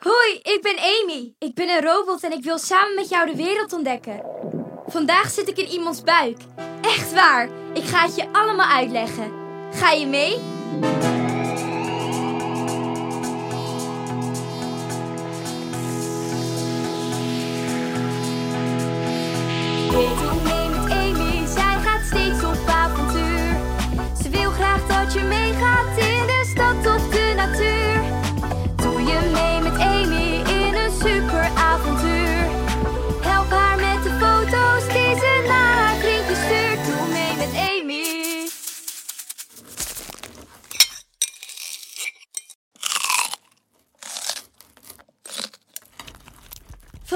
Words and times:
Hoi, 0.00 0.38
ik 0.42 0.58
ben 0.62 0.76
Amy. 0.76 1.34
Ik 1.38 1.54
ben 1.54 1.68
een 1.68 1.80
robot 1.80 2.22
en 2.22 2.32
ik 2.32 2.44
wil 2.44 2.58
samen 2.58 2.94
met 2.94 3.08
jou 3.08 3.30
de 3.30 3.36
wereld 3.36 3.72
ontdekken. 3.72 4.22
Vandaag 4.86 5.30
zit 5.30 5.48
ik 5.48 5.56
in 5.56 5.66
iemands 5.66 6.02
buik. 6.02 6.36
Echt 6.82 7.12
waar. 7.12 7.48
Ik 7.74 7.84
ga 7.84 8.02
het 8.02 8.16
je 8.16 8.32
allemaal 8.32 8.68
uitleggen. 8.68 9.32
Ga 9.72 9.90
je 9.90 10.06
mee? 10.06 10.38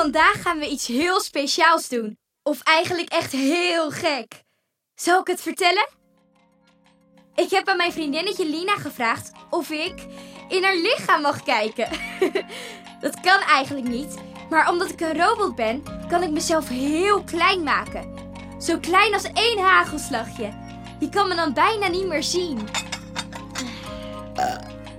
Vandaag 0.05 0.43
gaan 0.43 0.59
we 0.59 0.69
iets 0.69 0.87
heel 0.87 1.21
speciaals 1.21 1.89
doen. 1.89 2.19
Of 2.43 2.63
eigenlijk 2.63 3.09
echt 3.09 3.33
heel 3.33 3.91
gek. 3.91 4.43
Zal 4.95 5.21
ik 5.21 5.27
het 5.27 5.41
vertellen? 5.41 5.89
Ik 7.35 7.51
heb 7.51 7.69
aan 7.69 7.77
mijn 7.77 7.93
vriendinnetje 7.93 8.47
Lina 8.47 8.77
gevraagd 8.77 9.33
of 9.51 9.71
ik 9.71 10.07
in 10.49 10.65
haar 10.65 10.77
lichaam 10.77 11.21
mag 11.21 11.43
kijken. 11.43 11.89
Dat 13.05 13.21
kan 13.21 13.41
eigenlijk 13.41 13.89
niet, 13.89 14.15
maar 14.51 14.71
omdat 14.71 14.91
ik 14.91 15.01
een 15.01 15.19
robot 15.23 15.55
ben, 15.55 15.83
kan 16.09 16.23
ik 16.23 16.31
mezelf 16.31 16.69
heel 16.69 17.23
klein 17.23 17.63
maken. 17.63 18.15
Zo 18.59 18.79
klein 18.79 19.15
als 19.15 19.33
één 19.33 19.59
hagelslagje. 19.59 20.53
Je 21.01 21.09
kan 21.09 21.29
me 21.29 21.35
dan 21.35 21.53
bijna 21.53 21.89
niet 21.89 22.07
meer 22.07 22.23
zien. 22.23 22.69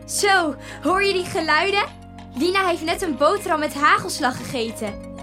Zo, 0.05 0.55
hoor 0.81 1.03
je 1.03 1.13
die 1.13 1.25
geluiden? 1.25 2.04
Lina 2.37 2.67
heeft 2.67 2.81
net 2.81 3.01
een 3.01 3.17
boterham 3.17 3.59
met 3.59 3.73
hagelslag 3.73 4.37
gegeten. 4.37 5.13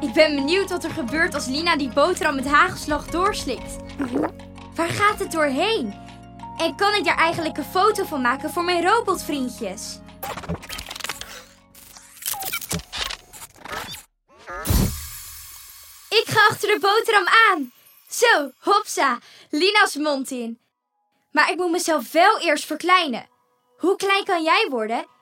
Ik 0.00 0.12
ben 0.12 0.34
benieuwd 0.34 0.70
wat 0.70 0.84
er 0.84 0.90
gebeurt 0.90 1.34
als 1.34 1.46
Lina 1.46 1.76
die 1.76 1.88
boterham 1.88 2.34
met 2.34 2.46
hagelslag 2.46 3.06
doorslikt. 3.06 3.76
Waar 4.74 4.88
gaat 4.88 5.18
het 5.18 5.32
doorheen? 5.32 5.94
En 6.58 6.76
kan 6.76 6.94
ik 6.94 7.04
daar 7.04 7.16
eigenlijk 7.16 7.56
een 7.56 7.64
foto 7.64 8.04
van 8.04 8.20
maken 8.20 8.50
voor 8.50 8.64
mijn 8.64 8.86
robotvriendjes? 8.86 9.98
Ik 16.08 16.24
ga 16.26 16.46
achter 16.48 16.68
de 16.68 16.78
boterham 16.80 17.26
aan. 17.50 17.72
Zo, 18.08 18.50
hopsa, 18.58 19.18
Lina's 19.50 19.94
mond 19.94 20.30
in. 20.30 20.58
Maar 21.30 21.50
ik 21.50 21.56
moet 21.56 21.70
mezelf 21.70 22.12
wel 22.12 22.40
eerst 22.40 22.64
verkleinen. 22.64 23.28
Hoe 23.78 23.96
klein 23.96 24.24
kan 24.24 24.42
jij 24.42 24.66
worden? 24.70 25.14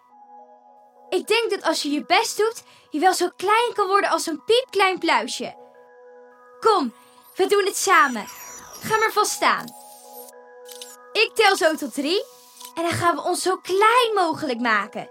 Ik 1.14 1.26
denk 1.26 1.50
dat 1.50 1.62
als 1.62 1.82
je 1.82 1.90
je 1.90 2.04
best 2.04 2.36
doet, 2.36 2.62
je 2.90 2.98
wel 2.98 3.14
zo 3.14 3.28
klein 3.36 3.72
kan 3.74 3.86
worden 3.86 4.10
als 4.10 4.26
een 4.26 4.44
piepklein 4.44 4.98
pluisje. 4.98 5.54
Kom, 6.60 6.94
we 7.34 7.46
doen 7.46 7.64
het 7.64 7.76
samen. 7.76 8.26
Ga 8.80 8.96
maar 8.96 9.12
vast 9.12 9.30
staan. 9.30 9.64
Ik 11.12 11.30
tel 11.34 11.56
zo 11.56 11.74
tot 11.74 11.94
drie 11.94 12.24
en 12.74 12.82
dan 12.82 12.90
gaan 12.90 13.14
we 13.14 13.22
ons 13.22 13.42
zo 13.42 13.56
klein 13.56 14.14
mogelijk 14.14 14.60
maken. 14.60 15.10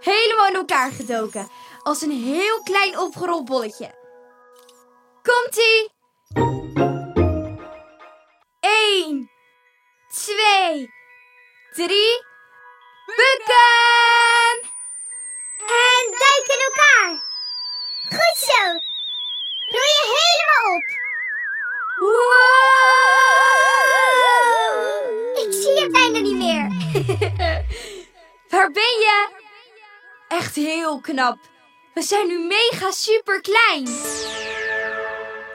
Helemaal 0.00 0.46
in 0.46 0.54
elkaar 0.54 0.90
gedoken, 0.90 1.48
als 1.82 2.02
een 2.02 2.22
heel 2.24 2.62
klein 2.62 2.98
opgerold 2.98 3.44
bolletje. 3.44 3.94
Komt-ie! 5.22 5.90
1, 8.60 9.30
2, 10.08 10.90
3, 11.70 12.24
bukken! 13.06 14.29
En 16.10 16.16
duik 16.18 16.46
in 16.46 16.62
elkaar. 16.68 17.12
Goed 18.08 18.38
zo. 18.38 18.62
Doe 19.70 19.86
je 19.96 20.04
helemaal 20.18 20.66
op. 20.76 20.86
Wow! 21.96 22.36
Ik 25.46 25.52
zie 25.62 25.74
je 25.80 25.88
bijna 25.90 26.18
niet 26.18 26.36
meer. 26.36 26.66
Waar 28.50 28.70
ben 28.70 28.82
je? 28.82 29.28
Echt 30.28 30.54
heel 30.54 31.00
knap. 31.00 31.38
We 31.94 32.02
zijn 32.02 32.26
nu 32.26 32.38
mega 32.38 32.90
super 32.90 33.40
klein. 33.40 33.88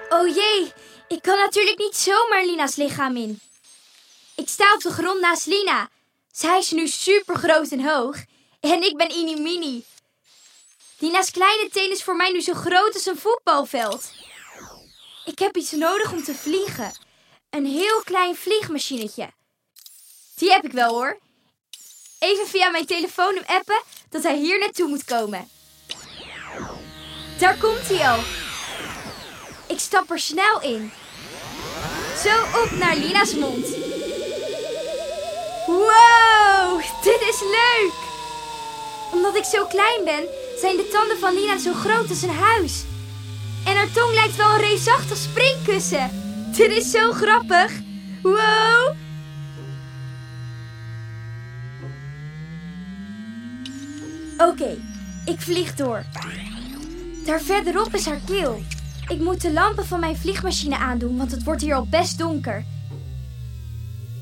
Oh 0.10 0.36
jee, 0.36 0.74
ik 1.08 1.22
kan 1.22 1.38
natuurlijk 1.38 1.78
niet 1.78 1.96
zomaar 1.96 2.46
Lina's 2.46 2.76
lichaam 2.76 3.16
in. 3.16 3.40
Ik 4.36 4.50
sta 4.50 4.74
op 4.74 4.82
de 4.82 4.92
grond 4.92 5.20
naast 5.20 5.46
Lina. 5.46 5.90
Zij 6.32 6.58
is 6.58 6.72
nu 6.72 6.88
super 6.88 7.36
groot 7.36 7.68
en 7.68 7.86
hoog. 7.86 8.16
En 8.60 8.84
ik 8.84 8.98
ben 8.98 9.12
Ini 9.12 9.84
Lina's 11.00 11.32
kleine 11.32 11.70
teen 11.72 11.92
is 11.92 12.04
voor 12.04 12.16
mij 12.16 12.32
nu 12.32 12.42
zo 12.42 12.54
groot 12.54 12.94
als 12.94 13.06
een 13.06 13.18
voetbalveld. 13.18 14.12
Ik 15.26 15.40
heb 15.40 15.58
iets 15.58 15.72
nodig 15.72 16.12
om 16.12 16.24
te 16.24 16.36
vliegen. 16.36 16.94
Een 17.50 17.66
heel 17.66 18.02
klein 18.04 18.36
vliegmachinetje. 18.36 19.32
Die 20.36 20.52
heb 20.52 20.64
ik 20.64 20.72
wel 20.72 20.90
hoor. 20.90 21.20
Even 22.20 22.48
via 22.48 22.70
mijn 22.70 22.86
telefoon 22.86 23.36
hem 23.36 23.58
appen 23.58 23.82
dat 24.10 24.24
hij 24.24 24.38
hier 24.38 24.60
naartoe 24.60 24.88
moet 24.88 25.04
komen. 25.04 25.50
Daar 27.40 27.58
komt 27.58 27.88
hij 27.88 28.10
al. 28.10 28.20
Ik 29.68 29.80
stap 29.80 30.12
er 30.12 30.20
snel 30.20 30.62
in. 30.62 30.92
Zo 32.24 32.62
op 32.62 32.72
naar 32.72 32.96
Lina's 32.96 33.34
mond. 33.34 33.66
Wow, 35.66 36.82
dit 37.04 37.22
is 37.22 37.42
leuk! 37.42 37.94
Omdat 39.12 39.36
ik 39.36 39.44
zo 39.44 39.66
klein 39.66 40.04
ben, 40.04 40.28
zijn 40.60 40.76
de 40.76 40.88
tanden 40.92 41.18
van 41.18 41.34
Lina 41.34 41.58
zo 41.58 41.74
groot 41.74 42.10
als 42.10 42.22
een 42.22 42.30
huis. 42.30 42.84
En 43.66 43.76
haar 43.76 43.92
tong 43.92 44.14
lijkt 44.14 44.36
wel 44.36 44.54
een 44.54 44.60
reusachtig 44.60 45.18
springkussen. 45.18 46.10
Dit 46.56 46.72
is 46.72 46.92
zo 46.92 47.12
grappig. 47.12 47.72
Wow! 48.22 48.96
Oké, 54.38 54.78
ik 55.26 55.42
vlieg 55.42 55.76
door. 55.76 56.04
Daar 57.26 57.42
verderop 57.42 57.94
is 57.94 58.06
haar 58.06 58.22
keel. 58.26 58.64
Ik 59.08 59.20
moet 59.20 59.42
de 59.42 59.54
lampen 59.54 59.86
van 59.86 60.00
mijn 60.00 60.18
vliegmachine 60.18 60.78
aandoen, 60.78 61.18
want 61.18 61.32
het 61.32 61.44
wordt 61.44 61.62
hier 61.62 61.76
al 61.76 61.88
best 61.90 62.18
donker. 62.18 62.66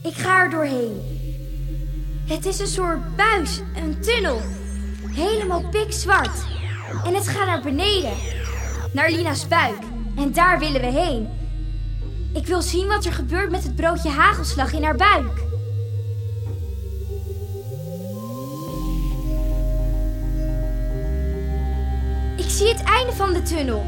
Ik 0.04 0.14
ga 0.14 0.44
er 0.44 0.50
doorheen. 0.50 1.02
Het 2.26 2.46
is 2.46 2.60
een 2.60 2.68
soort 2.68 3.16
buis, 3.16 3.62
een 3.76 4.02
tunnel. 4.02 4.42
Helemaal 5.12 5.70
pikzwart. 5.70 6.46
En 7.06 7.14
het 7.14 7.28
gaat 7.28 7.46
naar 7.46 7.62
beneden. 7.62 8.14
Naar 8.94 9.12
Lina's 9.12 9.48
buik. 9.48 9.80
En 10.18 10.32
daar 10.32 10.60
willen 10.60 10.82
we 10.82 10.88
heen. 10.88 11.30
Ik 12.34 12.48
wil 12.48 12.62
zien 12.62 12.88
wat 12.88 13.06
er 13.06 13.14
gebeurt 13.14 13.52
met 13.52 13.64
het 13.64 13.76
broodje 13.76 14.10
hagelslag 14.10 14.74
in 14.74 14.84
haar 14.84 14.96
buik. 14.96 15.42
Ik 22.38 22.50
zie 22.50 22.68
het 22.68 22.84
einde 22.84 23.14
van 23.14 23.34
de 23.34 23.42
tunnel. 23.42 23.84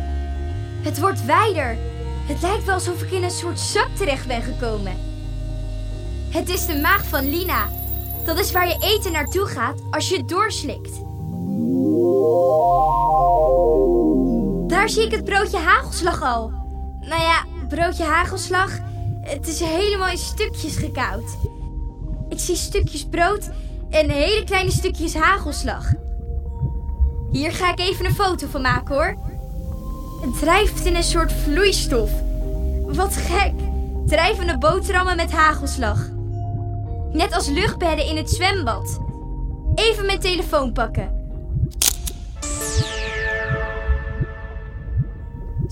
Het 0.82 1.00
wordt 1.00 1.26
wijder. 1.26 1.78
Het 2.26 2.42
lijkt 2.42 2.66
wel 2.66 2.74
alsof 2.74 3.02
ik 3.02 3.12
in 3.12 3.24
een 3.24 3.32
soort 3.32 3.60
zak 3.60 3.88
terecht 3.98 4.28
ben 4.28 4.42
gekomen. 4.42 4.94
Het 6.30 6.50
is 6.50 6.66
de 6.66 6.76
maag 6.76 7.06
van 7.06 7.30
Lina. 7.30 7.70
Dat 8.26 8.40
is 8.40 8.52
waar 8.52 8.68
je 8.68 8.78
eten 8.80 9.12
naartoe 9.12 9.46
gaat 9.46 9.82
als 9.92 10.10
je 10.10 10.18
het 10.18 10.30
doorslikt. 10.30 11.05
Daar 14.68 14.90
zie 14.90 15.04
ik 15.04 15.12
het 15.12 15.26
broodje 15.26 15.58
hagelslag 15.58 16.22
al. 16.22 16.52
Nou 17.00 17.22
ja, 17.22 17.46
broodje 17.68 18.04
hagelslag. 18.04 18.72
Het 19.22 19.48
is 19.48 19.60
helemaal 19.60 20.10
in 20.10 20.18
stukjes 20.18 20.76
gekauwd. 20.76 21.38
Ik 22.30 22.40
zie 22.40 22.56
stukjes 22.56 23.06
brood 23.06 23.50
en 23.90 24.10
hele 24.10 24.44
kleine 24.44 24.72
stukjes 24.72 25.14
hagelslag. 25.14 25.94
Hier 27.32 27.52
ga 27.52 27.72
ik 27.72 27.80
even 27.80 28.06
een 28.06 28.16
foto 28.16 28.48
van 28.48 28.62
maken 28.62 28.96
hoor. 28.96 29.18
Het 30.22 30.40
drijft 30.40 30.86
in 30.86 30.96
een 30.96 31.04
soort 31.04 31.32
vloeistof. 31.32 32.12
Wat 32.86 33.16
gek. 33.16 33.54
Drijvende 34.06 34.58
boterhammen 34.58 35.16
met 35.16 35.32
hagelslag. 35.32 36.10
Net 37.12 37.34
als 37.34 37.48
luchtbedden 37.48 38.06
in 38.06 38.18
het 38.18 38.30
zwembad. 38.30 39.00
Even 39.76 40.06
mijn 40.06 40.20
telefoon 40.20 40.72
pakken. 40.72 41.15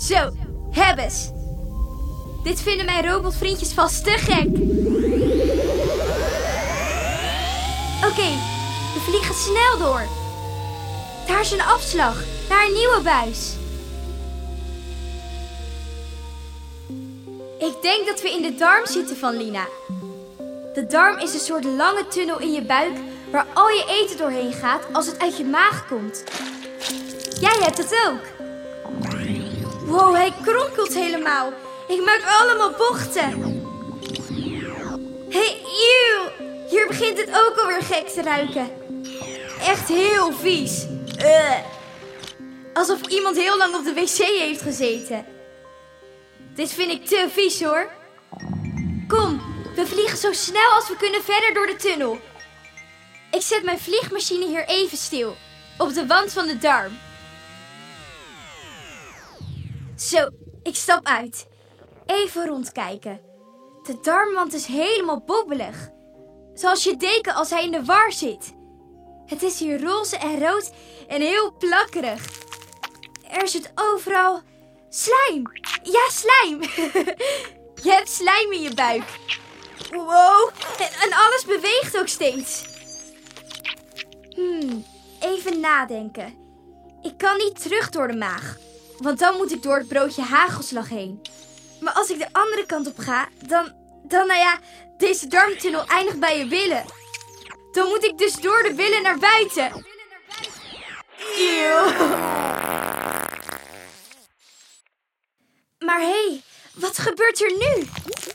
Zo, 0.07 0.31
hebbes. 0.71 1.29
Dit 2.43 2.61
vinden 2.61 2.85
mijn 2.85 3.07
robotvriendjes 3.09 3.73
vast 3.73 4.03
te 4.03 4.09
gek. 4.09 4.47
Oké, 8.09 8.29
we 8.93 8.99
vliegen 8.99 9.35
snel 9.35 9.77
door. 9.77 10.07
Daar 11.27 11.41
is 11.41 11.51
een 11.51 11.61
afslag 11.61 12.23
naar 12.49 12.65
een 12.65 12.73
nieuwe 12.73 13.01
buis. 13.03 13.53
Ik 17.59 17.81
denk 17.81 18.07
dat 18.07 18.21
we 18.21 18.31
in 18.31 18.41
de 18.41 18.55
darm 18.55 18.85
zitten 18.85 19.17
van 19.17 19.37
Lina. 19.37 19.67
De 20.73 20.85
darm 20.89 21.19
is 21.19 21.33
een 21.33 21.39
soort 21.39 21.63
lange 21.63 22.07
tunnel 22.07 22.39
in 22.39 22.51
je 22.51 22.61
buik 22.61 22.97
waar 23.31 23.45
al 23.53 23.69
je 23.69 24.01
eten 24.01 24.17
doorheen 24.17 24.53
gaat 24.53 24.83
als 24.91 25.05
het 25.05 25.19
uit 25.19 25.37
je 25.37 25.45
maag 25.45 25.87
komt. 25.87 26.23
Jij 27.39 27.57
hebt 27.61 27.77
het 27.77 28.05
ook. 28.07 28.32
Wow, 29.85 30.15
hij 30.15 30.33
kronkelt 30.41 30.93
helemaal. 30.93 31.53
Ik 31.87 32.05
maak 32.05 32.23
allemaal 32.39 32.71
bochten. 32.71 33.61
Hey, 35.29 35.61
eeuw. 35.63 36.47
Hier 36.69 36.87
begint 36.87 37.17
het 37.17 37.29
ook 37.29 37.57
alweer 37.57 37.81
gek 37.81 38.07
te 38.07 38.21
ruiken. 38.21 38.69
Echt 39.59 39.87
heel 39.87 40.31
vies. 40.31 40.85
Ugh. 41.17 41.57
Alsof 42.73 43.01
iemand 43.01 43.37
heel 43.37 43.57
lang 43.57 43.75
op 43.75 43.83
de 43.83 43.93
wc 43.93 44.17
heeft 44.17 44.61
gezeten. 44.61 45.25
Dit 46.55 46.73
vind 46.73 46.91
ik 46.91 47.05
te 47.05 47.27
vies 47.31 47.63
hoor. 47.63 47.89
Kom, 49.07 49.41
we 49.75 49.85
vliegen 49.85 50.17
zo 50.17 50.33
snel 50.33 50.71
als 50.71 50.87
we 50.87 50.95
kunnen 50.95 51.23
verder 51.23 51.53
door 51.53 51.67
de 51.67 51.75
tunnel. 51.75 52.19
Ik 53.31 53.41
zet 53.41 53.63
mijn 53.63 53.79
vliegmachine 53.79 54.45
hier 54.45 54.65
even 54.67 54.97
stil. 54.97 55.35
Op 55.77 55.93
de 55.93 56.05
wand 56.05 56.33
van 56.33 56.47
de 56.47 56.57
darm. 56.57 56.97
Zo, 60.03 60.29
ik 60.63 60.75
stap 60.75 61.05
uit. 61.05 61.47
Even 62.05 62.47
rondkijken. 62.47 63.21
De 63.83 63.99
darmwand 64.01 64.53
is 64.53 64.65
helemaal 64.65 65.23
bobbelig. 65.25 65.89
Zoals 66.53 66.83
je 66.83 66.97
deken 66.97 67.33
als 67.33 67.49
hij 67.49 67.63
in 67.63 67.71
de 67.71 67.85
war 67.85 68.11
zit. 68.11 68.53
Het 69.25 69.41
is 69.41 69.59
hier 69.59 69.83
roze 69.83 70.17
en 70.17 70.39
rood 70.39 70.71
en 71.07 71.21
heel 71.21 71.57
plakkerig. 71.57 72.25
Er 73.29 73.47
zit 73.47 73.71
overal 73.75 74.41
slijm. 74.89 75.51
Ja, 75.83 76.09
slijm. 76.09 76.61
je 77.85 77.91
hebt 77.91 78.09
slijm 78.09 78.51
in 78.51 78.61
je 78.61 78.73
buik. 78.73 79.19
Wow, 79.91 80.49
en, 80.79 81.13
alles 81.13 81.45
beweegt 81.45 81.97
ook 81.99 82.07
steeds. 82.07 82.65
Hmm, 84.29 84.85
even 85.19 85.59
nadenken. 85.59 86.33
Ik 87.01 87.17
kan 87.17 87.37
niet 87.37 87.61
terug 87.61 87.89
door 87.89 88.07
de 88.07 88.17
maag, 88.17 88.57
want 88.97 89.19
dan 89.19 89.37
moet 89.37 89.51
ik 89.51 89.63
door 89.63 89.77
het 89.77 89.87
broodje 89.87 90.21
hagelslag 90.21 90.89
heen. 90.89 91.21
Maar 91.79 91.93
als 91.93 92.09
ik 92.09 92.17
de 92.19 92.27
andere 92.31 92.65
kant 92.65 92.87
op 92.87 92.99
ga, 92.99 93.27
dan, 93.47 93.71
dan 94.03 94.27
nou 94.27 94.39
ja, 94.39 94.59
deze 94.97 95.27
darmtunnel 95.27 95.85
eindigt 95.85 96.19
bij 96.19 96.37
je 96.37 96.47
billen. 96.47 96.85
Dan 97.71 97.87
moet 97.87 98.03
ik 98.03 98.17
dus 98.17 98.33
door 98.33 98.63
de 98.63 98.73
billen 98.73 99.01
naar 99.01 99.19
buiten. 99.19 99.85
Eeuw. 101.37 101.91
Maar 105.79 105.99
hé, 105.99 106.27
hey, 106.27 106.41
wat 106.73 106.97
gebeurt 106.97 107.41
er 107.41 107.51
nu? 107.51 107.83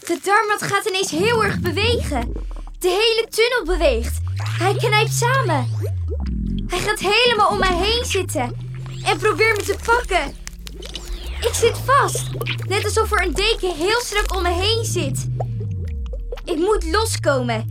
De 0.06 0.18
darmwand 0.22 0.62
gaat 0.62 0.84
ineens 0.84 1.10
heel 1.10 1.44
erg 1.44 1.60
bewegen. 1.60 2.32
De 2.78 2.88
hele 2.88 3.26
tunnel 3.28 3.64
beweegt. 3.64 4.18
Hij 4.58 4.74
knijpt 4.74 5.12
samen. 5.12 5.76
Hij 6.66 6.78
gaat 6.78 6.98
helemaal 6.98 7.48
om 7.48 7.58
mij 7.58 7.76
heen 7.76 8.04
zitten 8.04 8.56
en 9.04 9.18
probeert 9.18 9.56
me 9.56 9.62
te 9.62 9.76
pakken. 9.84 10.47
Ik 11.40 11.54
zit 11.54 11.78
vast, 11.78 12.30
net 12.68 12.84
alsof 12.84 13.12
er 13.12 13.22
een 13.22 13.32
deken 13.32 13.76
heel 13.76 14.00
strak 14.00 14.34
om 14.34 14.42
me 14.42 14.52
heen 14.52 14.84
zit. 14.84 15.28
Ik 16.44 16.56
moet 16.56 16.84
loskomen. 16.84 17.68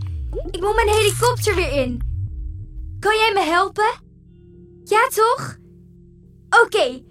Ik 0.50 0.60
moet 0.60 0.74
mijn 0.74 0.88
helikopter 0.88 1.54
weer 1.54 1.72
in. 1.72 2.00
Kan 3.00 3.16
jij 3.16 3.30
me 3.34 3.40
helpen? 3.40 3.90
Ja, 4.84 5.08
toch? 5.08 5.56
Oké, 6.62 7.02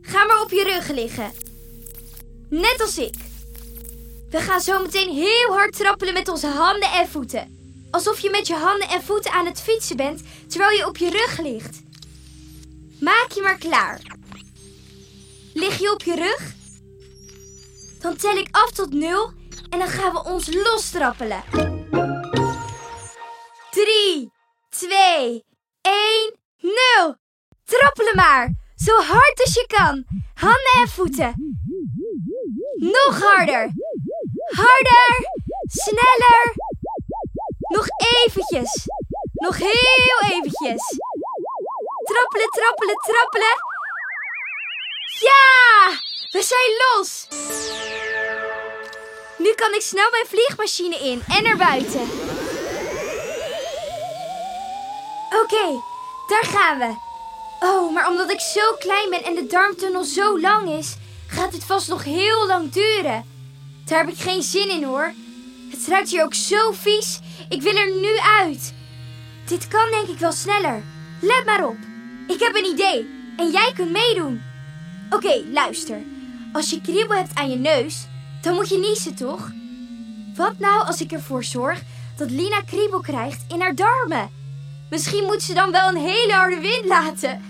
ga 0.00 0.24
maar 0.24 0.42
op 0.42 0.50
je 0.50 0.64
rug 0.64 0.88
liggen. 0.88 1.32
Net 2.48 2.80
als 2.80 2.98
ik. 2.98 3.14
We 4.30 4.40
gaan 4.40 4.60
zo 4.60 4.82
meteen 4.82 5.14
heel 5.14 5.52
hard 5.52 5.76
trappelen 5.76 6.14
met 6.14 6.28
onze 6.28 6.46
handen 6.46 6.90
en 6.90 7.08
voeten. 7.08 7.58
Alsof 7.90 8.18
je 8.18 8.30
met 8.30 8.46
je 8.46 8.54
handen 8.54 8.88
en 8.88 9.02
voeten 9.02 9.32
aan 9.32 9.46
het 9.46 9.60
fietsen 9.60 9.96
bent 9.96 10.22
terwijl 10.46 10.76
je 10.76 10.86
op 10.86 10.96
je 10.96 11.10
rug 11.10 11.40
ligt. 11.40 11.82
Maak 13.00 13.26
je 13.34 13.42
maar 13.42 13.58
klaar. 13.58 14.13
Lig 15.54 15.78
je 15.78 15.92
op 15.92 16.02
je 16.02 16.14
rug? 16.14 16.52
Dan 18.00 18.16
tel 18.16 18.36
ik 18.36 18.48
af 18.50 18.70
tot 18.70 18.92
nul 18.92 19.32
en 19.70 19.78
dan 19.78 19.88
gaan 19.88 20.12
we 20.12 20.24
ons 20.24 20.54
lostrappelen. 20.54 21.42
3, 23.70 24.32
2, 24.68 25.44
1, 25.80 26.38
0. 26.60 27.16
Trappelen 27.64 28.14
maar. 28.14 28.52
Zo 28.74 28.96
hard 28.96 29.40
als 29.40 29.54
je 29.54 29.66
kan. 29.66 30.04
Handen 30.34 30.74
en 30.80 30.88
voeten. 30.88 31.34
Nog 32.76 33.20
harder. 33.20 33.72
Harder. 34.56 35.28
Sneller. 35.66 36.54
Nog 37.58 37.86
eventjes. 38.24 38.86
Nog 39.32 39.56
heel 39.56 40.18
eventjes. 40.30 40.98
Trappelen, 42.04 42.48
trappelen, 42.48 42.96
trappelen. 42.96 43.73
Ja! 45.20 45.98
We 46.30 46.42
zijn 46.42 46.70
los. 46.84 47.26
Nu 49.38 49.54
kan 49.54 49.74
ik 49.74 49.80
snel 49.80 50.10
mijn 50.10 50.26
vliegmachine 50.26 50.96
in 50.96 51.22
en 51.36 51.42
naar 51.42 51.56
buiten. 51.56 52.00
Oké, 55.42 55.82
daar 56.26 56.44
gaan 56.44 56.78
we. 56.78 56.96
Oh, 57.60 57.92
maar 57.92 58.08
omdat 58.08 58.30
ik 58.30 58.40
zo 58.40 58.72
klein 58.78 59.10
ben 59.10 59.24
en 59.24 59.34
de 59.34 59.46
darmtunnel 59.46 60.04
zo 60.04 60.40
lang 60.40 60.70
is, 60.70 60.96
gaat 61.26 61.52
dit 61.52 61.64
vast 61.64 61.88
nog 61.88 62.04
heel 62.04 62.46
lang 62.46 62.72
duren. 62.72 63.24
Daar 63.84 63.98
heb 63.98 64.08
ik 64.08 64.20
geen 64.20 64.42
zin 64.42 64.70
in 64.70 64.84
hoor. 64.84 65.12
Het 65.70 65.86
ruikt 65.88 66.10
hier 66.10 66.24
ook 66.24 66.34
zo 66.34 66.72
vies. 66.72 67.18
Ik 67.48 67.62
wil 67.62 67.76
er 67.76 67.90
nu 67.90 68.18
uit. 68.18 68.74
Dit 69.46 69.68
kan 69.68 69.90
denk 69.90 70.08
ik 70.08 70.18
wel 70.18 70.32
sneller. 70.32 70.82
Let 71.20 71.44
maar 71.44 71.66
op. 71.66 71.76
Ik 72.26 72.40
heb 72.40 72.54
een 72.56 72.64
idee. 72.66 73.08
En 73.36 73.50
jij 73.50 73.72
kunt 73.74 73.90
meedoen. 73.90 74.53
Oké, 75.14 75.42
luister. 75.52 76.02
Als 76.52 76.70
je 76.70 76.80
kriebel 76.80 77.16
hebt 77.16 77.34
aan 77.34 77.50
je 77.50 77.56
neus, 77.56 78.06
dan 78.40 78.54
moet 78.54 78.68
je 78.68 78.78
niezen, 78.78 79.14
toch? 79.14 79.50
Wat 80.34 80.58
nou 80.58 80.86
als 80.86 81.00
ik 81.00 81.12
ervoor 81.12 81.44
zorg 81.44 81.82
dat 82.16 82.30
Lina 82.30 82.60
kriebel 82.60 83.00
krijgt 83.00 83.44
in 83.48 83.60
haar 83.60 83.74
darmen? 83.74 84.30
Misschien 84.90 85.24
moet 85.24 85.42
ze 85.42 85.54
dan 85.54 85.70
wel 85.70 85.88
een 85.88 85.96
hele 85.96 86.32
harde 86.32 86.60
wind 86.60 86.84
laten. 86.84 87.42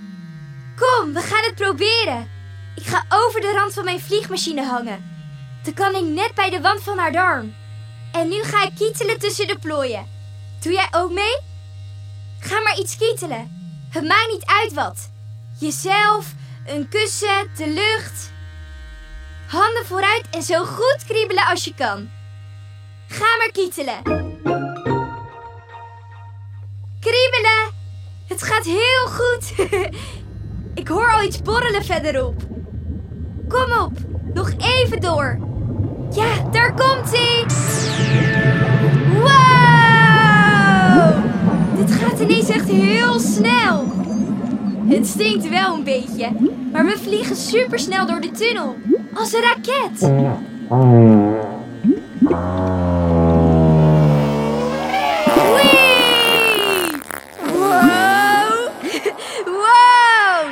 Kom, 0.80 1.12
we 1.12 1.20
gaan 1.20 1.44
het 1.44 1.54
proberen. 1.54 2.30
Ik 2.76 2.86
ga 2.86 3.04
over 3.08 3.40
de 3.40 3.52
rand 3.56 3.72
van 3.72 3.84
mijn 3.84 4.00
vliegmachine 4.00 4.64
hangen. 4.64 5.04
Dan 5.62 5.74
kan 5.74 5.94
ik 5.94 6.04
net 6.04 6.34
bij 6.34 6.50
de 6.50 6.60
wand 6.60 6.82
van 6.82 6.98
haar 6.98 7.12
darm. 7.12 7.54
En 8.12 8.28
nu 8.28 8.42
ga 8.42 8.62
ik 8.62 8.74
kietelen 8.74 9.18
tussen 9.18 9.46
de 9.46 9.58
plooien. 9.58 10.06
Doe 10.60 10.72
jij 10.72 10.88
ook 10.90 11.12
mee? 11.12 11.38
Ga 12.40 12.60
maar 12.60 12.78
iets 12.78 12.96
kietelen. 12.96 13.50
Het 13.90 14.04
maakt 14.04 14.30
niet 14.30 14.44
uit 14.44 14.72
wat. 14.72 15.10
Jezelf, 15.58 16.34
een 16.66 16.88
kussen, 16.88 17.50
de 17.56 17.68
lucht. 17.68 18.32
Handen 19.46 19.86
vooruit 19.86 20.24
en 20.30 20.42
zo 20.42 20.64
goed 20.64 21.04
kriebelen 21.06 21.46
als 21.46 21.64
je 21.64 21.74
kan. 21.74 22.10
Ga 23.08 23.36
maar 23.38 23.50
kietelen. 23.52 24.02
Kriebelen! 27.00 27.80
Het 28.28 28.42
gaat 28.42 28.64
heel 28.64 29.06
goed. 29.06 29.54
Ik 30.80 30.88
hoor 30.88 31.12
al 31.12 31.22
iets 31.22 31.42
borrelen 31.42 31.84
verderop. 31.84 32.42
Kom 33.48 33.72
op, 33.72 33.92
nog 34.34 34.52
even 34.58 35.00
door. 35.00 35.38
Ja, 36.10 36.48
daar 36.50 36.74
komt 36.74 37.10
hij. 37.16 37.44
Wow! 39.12 39.82
Dit 41.76 41.92
gaat 41.92 42.20
ineens 42.20 42.48
echt 42.48 42.68
heel 42.68 43.20
snel. 43.20 43.71
Het 44.92 45.06
stinkt 45.06 45.48
wel 45.48 45.74
een 45.74 45.84
beetje, 45.84 46.30
maar 46.72 46.84
we 46.84 46.98
vliegen 46.98 47.36
supersnel 47.36 48.06
door 48.06 48.20
de 48.20 48.30
tunnel. 48.30 48.76
Als 49.14 49.32
een 49.32 49.40
raket. 49.42 50.00
Wow! 59.44 60.48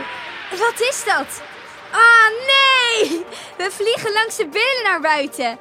Wat 0.50 0.80
is 0.80 1.02
dat? 1.04 1.42
Ah, 1.92 2.30
nee! 2.46 3.24
We 3.56 3.68
vliegen 3.70 4.12
langs 4.12 4.36
de 4.36 4.46
billen 4.46 4.82
naar 4.84 5.00
buiten. 5.00 5.58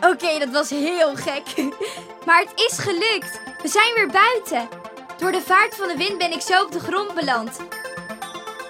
Oké, 0.00 0.38
dat 0.38 0.50
was 0.50 0.70
heel 0.70 1.14
gek. 1.14 1.42
Maar 2.26 2.40
het 2.40 2.52
is 2.70 2.78
gelukt. 2.78 3.40
We 3.62 3.68
zijn 3.68 3.94
weer 3.94 4.08
buiten. 4.08 4.81
Door 5.18 5.32
de 5.32 5.40
vaart 5.40 5.74
van 5.74 5.88
de 5.88 5.96
wind 5.96 6.18
ben 6.18 6.32
ik 6.32 6.40
zo 6.40 6.62
op 6.62 6.72
de 6.72 6.80
grond 6.80 7.14
beland. 7.14 7.56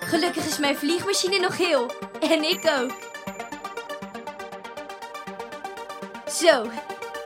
Gelukkig 0.01 0.47
is 0.47 0.59
mijn 0.59 0.77
vliegmachine 0.77 1.39
nog 1.39 1.57
heel. 1.57 1.91
En 2.21 2.43
ik 2.43 2.71
ook. 2.81 2.93
Zo, 6.31 6.71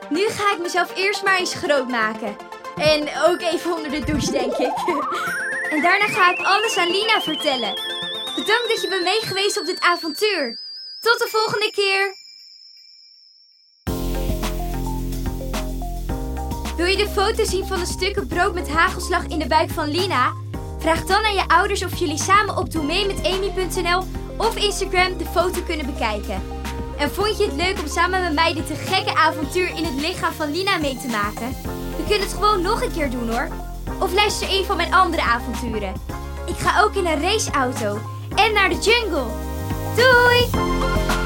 nu 0.09 0.27
ga 0.27 0.53
ik 0.53 0.59
mezelf 0.59 0.95
eerst 0.95 1.23
maar 1.23 1.39
eens 1.39 1.53
groot 1.53 1.87
maken. 1.87 2.37
En 2.75 3.09
ook 3.27 3.41
even 3.41 3.75
onder 3.75 3.91
de 3.91 4.03
douche, 4.05 4.31
denk 4.31 4.53
ik. 4.53 4.73
En 5.71 5.81
daarna 5.81 6.07
ga 6.07 6.31
ik 6.31 6.45
alles 6.45 6.77
aan 6.77 6.91
Lina 6.91 7.21
vertellen. 7.21 7.73
Bedankt 8.35 8.67
dat 8.67 8.81
je 8.81 8.87
bent 8.89 9.03
meegeweest 9.03 9.59
op 9.59 9.65
dit 9.65 9.79
avontuur. 9.79 10.59
Tot 10.99 11.19
de 11.19 11.27
volgende 11.29 11.71
keer. 11.71 12.15
Wil 16.77 16.85
je 16.85 16.97
de 16.97 17.09
foto 17.09 17.45
zien 17.45 17.65
van 17.65 17.79
de 17.79 17.85
stukken 17.85 18.27
brood 18.27 18.53
met 18.53 18.69
hagelslag 18.69 19.25
in 19.25 19.39
de 19.39 19.47
buik 19.47 19.69
van 19.69 19.89
Lina? 19.89 20.33
Vraag 20.79 21.05
dan 21.05 21.25
aan 21.25 21.33
je 21.33 21.47
ouders 21.47 21.83
of 21.83 21.99
jullie 21.99 22.17
samen 22.17 22.57
op 22.57 22.71
doemeemetamy.nl 22.71 24.03
of 24.37 24.55
Instagram 24.55 25.17
de 25.17 25.25
foto 25.25 25.61
kunnen 25.61 25.85
bekijken. 25.85 26.41
En 26.97 27.11
vond 27.11 27.37
je 27.37 27.45
het 27.45 27.53
leuk 27.53 27.79
om 27.79 27.87
samen 27.87 28.21
met 28.23 28.33
mij 28.33 28.53
dit 28.53 28.67
te 28.67 28.75
gekke 28.75 29.15
avontuur 29.15 29.67
in 29.67 29.83
het 29.83 30.01
lichaam 30.01 30.33
van 30.33 30.51
Lina 30.51 30.77
mee 30.77 30.97
te 30.97 31.07
maken? 31.07 31.55
We 31.97 32.03
kunnen 32.07 32.27
het 32.27 32.33
gewoon 32.33 32.61
nog 32.61 32.81
een 32.81 32.91
keer 32.91 33.09
doen 33.09 33.29
hoor. 33.29 33.47
Of 33.99 34.13
luister 34.13 34.49
een 34.49 34.65
van 34.65 34.77
mijn 34.77 34.93
andere 34.93 35.21
avonturen. 35.21 35.93
Ik 36.45 36.57
ga 36.57 36.81
ook 36.81 36.95
in 36.95 37.05
een 37.05 37.21
raceauto 37.21 37.99
en 38.35 38.53
naar 38.53 38.69
de 38.69 38.79
jungle. 38.79 39.25
Doei! 39.95 41.16